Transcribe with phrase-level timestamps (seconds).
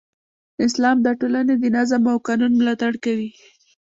[0.65, 3.29] اسلام د ټولنې د نظم او قانون ملاتړ کوي.